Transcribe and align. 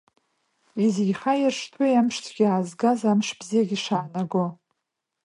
Изихаиршҭуеи 0.85 1.99
амшцәгьа 1.99 2.45
аазгаз 2.49 3.01
амш 3.11 3.29
бзиагьы 3.39 3.77
шаанаго! 3.83 4.45